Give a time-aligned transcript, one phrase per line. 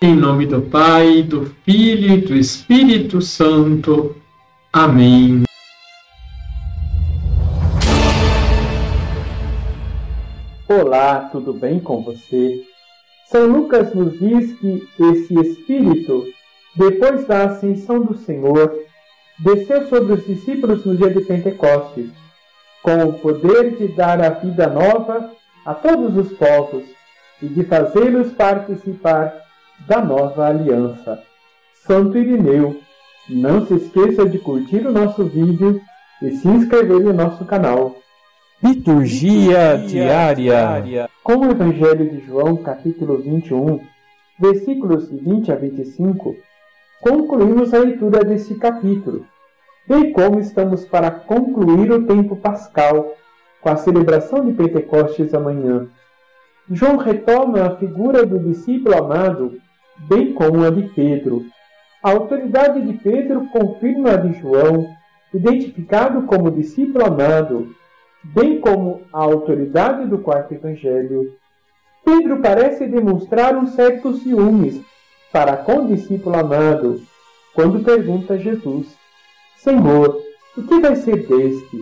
[0.00, 4.14] Em nome do Pai, do Filho e do Espírito Santo.
[4.72, 5.42] Amém.
[10.68, 12.62] Olá, tudo bem com você?
[13.26, 16.28] São Lucas nos diz que esse Espírito,
[16.76, 18.72] depois da ascensão do Senhor,
[19.40, 22.08] desceu sobre os discípulos no dia de Pentecostes,
[22.84, 25.32] com o poder de dar a vida nova
[25.66, 26.84] a todos os povos
[27.42, 29.47] e de fazê-los participar
[29.86, 31.22] da nova aliança.
[31.86, 32.80] Santo Irineu,
[33.28, 35.80] não se esqueça de curtir o nosso vídeo
[36.22, 37.96] e se inscrever no nosso canal.
[38.62, 43.80] Liturgia diária Com o Evangelho de João, capítulo 21,
[44.38, 46.34] versículos de 20 a 25,
[47.00, 49.24] concluímos a leitura deste capítulo,
[49.86, 53.14] bem como estamos para concluir o tempo pascal,
[53.60, 55.86] com a celebração de Pentecostes amanhã.
[56.70, 59.56] João retoma a figura do discípulo amado
[60.00, 61.44] bem como a de Pedro.
[62.02, 64.88] A autoridade de Pedro confirma a de João,
[65.34, 67.74] identificado como discípulo amado,
[68.22, 71.34] bem como a autoridade do quarto evangelho.
[72.04, 74.80] Pedro parece demonstrar um certo ciúmes
[75.32, 77.02] para com o discípulo amado,
[77.54, 78.86] quando pergunta a Jesus:
[79.56, 80.20] Senhor,
[80.56, 81.78] o que vai ser deste?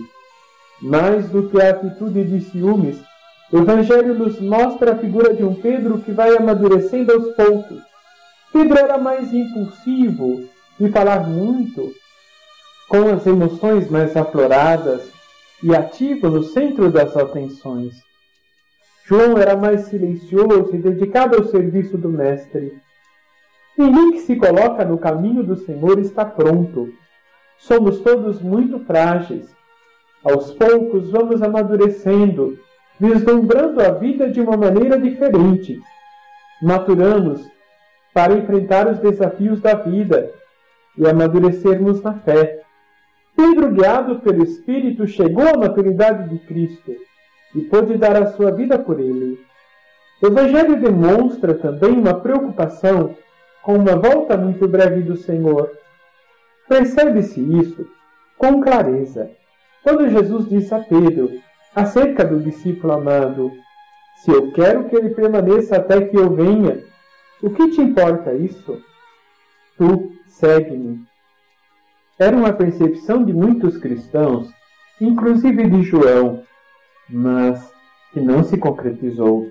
[0.81, 2.99] Mais do que a atitude de ciúmes,
[3.53, 7.81] o Evangelho nos mostra a figura de um Pedro que vai amadurecendo aos poucos,
[8.57, 10.49] Pedro era mais impulsivo
[10.81, 11.93] de falar muito,
[12.89, 15.13] com as emoções mais afloradas
[15.63, 18.03] e ativo no centro das atenções.
[19.05, 22.73] João era mais silencioso e dedicado ao serviço do Mestre.
[23.77, 26.89] Ninguém que se coloca no caminho do Senhor está pronto.
[27.59, 29.55] Somos todos muito frágeis.
[30.25, 32.59] Aos poucos vamos amadurecendo,
[32.99, 35.79] vislumbrando a vida de uma maneira diferente.
[36.63, 37.55] Maturamos
[38.17, 40.31] para enfrentar os desafios da vida
[40.97, 42.63] e amadurecermos na fé.
[43.37, 46.97] Pedro, guiado pelo Espírito, chegou à maturidade de Cristo
[47.55, 49.39] e pôde dar a sua vida por ele.
[50.23, 53.15] O Evangelho demonstra também uma preocupação
[53.63, 55.71] com uma volta muito breve do Senhor.
[56.67, 57.87] Percebe-se isso
[58.39, 59.31] com clareza
[59.83, 61.33] quando Jesus disse a Pedro,
[61.75, 63.53] acerca do discípulo amado:
[64.23, 66.83] Se eu quero que ele permaneça até que eu venha,
[67.43, 68.83] o que te importa isso?
[69.77, 71.05] Tu segue-me.
[72.19, 74.51] Era uma percepção de muitos cristãos,
[75.01, 76.43] inclusive de João,
[77.09, 77.73] mas
[78.13, 79.51] que não se concretizou.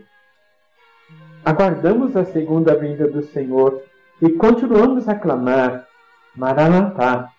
[1.45, 3.83] Aguardamos a segunda vinda do Senhor
[4.19, 5.87] e continuamos a clamar:
[6.35, 7.29] Maranatá,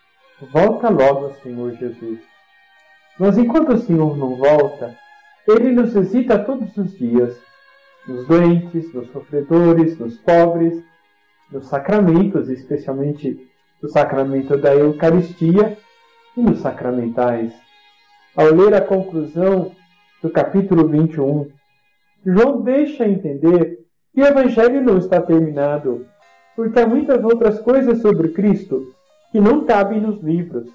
[0.53, 2.21] volta logo, Senhor Jesus.
[3.19, 4.97] Mas enquanto o Senhor não volta,
[5.49, 7.37] ele nos visita todos os dias
[8.07, 10.83] nos doentes, nos sofredores, nos pobres,
[11.51, 13.49] nos sacramentos, especialmente
[13.83, 15.77] no sacramento da Eucaristia
[16.37, 17.53] e nos sacramentais.
[18.37, 19.73] Ao ler a conclusão
[20.23, 21.49] do capítulo 21,
[22.25, 23.79] João deixa entender
[24.13, 26.07] que o Evangelho não está terminado,
[26.55, 28.93] porque há muitas outras coisas sobre Cristo
[29.31, 30.69] que não cabem nos livros.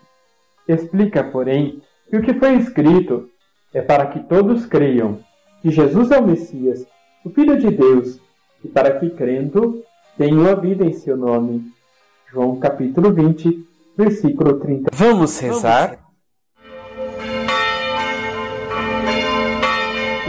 [0.68, 3.30] Explica, porém, que o que foi escrito
[3.74, 5.20] é para que todos creiam
[5.62, 6.86] que Jesus é o Messias
[7.24, 8.20] o Filho de Deus,
[8.64, 9.84] e para que crendo
[10.18, 11.72] tenham a vida em seu nome.
[12.32, 13.64] João capítulo 20,
[13.96, 14.90] versículo 30.
[14.94, 16.00] Vamos rezar?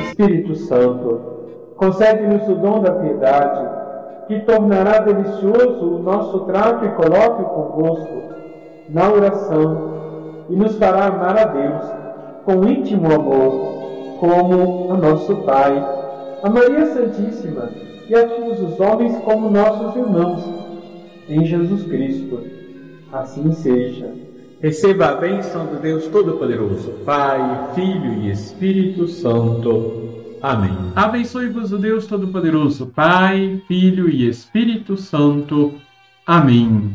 [0.03, 7.47] Espírito Santo, concede-nos o dom da piedade, que tornará delicioso o nosso trato e colóquio
[7.47, 8.23] convosco
[8.91, 11.85] na oração e nos fará amar a Deus
[12.45, 16.02] com íntimo amor, como a nosso Pai
[16.43, 17.71] a Maria Santíssima
[18.09, 20.43] e a todos os homens como nossos irmãos,
[21.29, 22.41] em Jesus Cristo.
[23.13, 24.13] Assim seja.
[24.61, 30.37] Receba a bênção do Deus Todo-Poderoso, Pai, Filho e Espírito Santo.
[30.41, 30.77] Amém.
[30.97, 35.75] Abençoe-vos o Deus Todo-Poderoso, Pai, Filho e Espírito Santo.
[36.27, 36.93] Amém.